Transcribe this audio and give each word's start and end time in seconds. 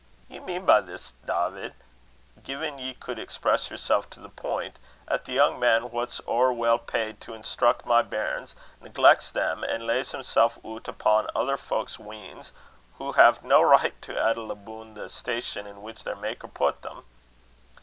"Ye 0.29 0.39
mean 0.39 0.65
by 0.65 0.81
this, 0.81 1.13
Dawvid, 1.27 1.75
gin 2.41 2.79
ye 2.79 2.95
could 2.95 3.19
express 3.19 3.69
yersel' 3.69 4.01
to 4.09 4.19
the 4.19 4.29
pint, 4.29 4.79
'at 5.07 5.25
the 5.25 5.31
young 5.31 5.59
man, 5.59 5.91
wha's 5.91 6.19
ower 6.27 6.51
weel 6.51 6.79
paid 6.79 7.21
to 7.21 7.35
instruck 7.35 7.85
my 7.85 8.01
bairns, 8.01 8.55
neglecks 8.81 9.29
them, 9.31 9.63
an' 9.63 9.85
lays 9.85 10.11
himsel' 10.11 10.53
oot 10.65 10.89
upo' 10.89 11.27
ither 11.35 11.55
fowk's 11.55 11.99
weans, 11.99 12.51
wha 12.97 13.11
hae 13.11 13.33
no 13.43 13.61
richt 13.61 14.01
to 14.01 14.13
ettle 14.17 14.49
aboon 14.49 14.95
the 14.95 15.07
station 15.07 15.67
in 15.67 15.83
which 15.83 16.03
their 16.03 16.15
Maker 16.15 16.47
pat 16.47 16.81
them." 16.81 17.03